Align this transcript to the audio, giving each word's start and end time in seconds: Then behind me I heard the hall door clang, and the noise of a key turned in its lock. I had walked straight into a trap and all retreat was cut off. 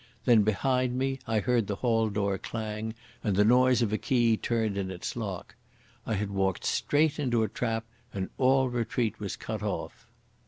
Then 0.25 0.41
behind 0.41 0.97
me 0.97 1.19
I 1.27 1.41
heard 1.41 1.67
the 1.67 1.75
hall 1.75 2.09
door 2.09 2.39
clang, 2.39 2.95
and 3.23 3.35
the 3.35 3.45
noise 3.45 3.83
of 3.83 3.93
a 3.93 3.99
key 3.99 4.35
turned 4.35 4.75
in 4.75 4.89
its 4.89 5.15
lock. 5.15 5.53
I 6.07 6.15
had 6.15 6.31
walked 6.31 6.65
straight 6.65 7.19
into 7.19 7.43
a 7.43 7.47
trap 7.47 7.85
and 8.11 8.31
all 8.39 8.67
retreat 8.67 9.19
was 9.19 9.35
cut 9.35 9.61
off. 9.61 10.07